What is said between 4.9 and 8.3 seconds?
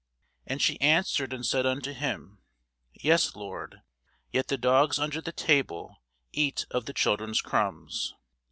under the table eat of the children's crumbs.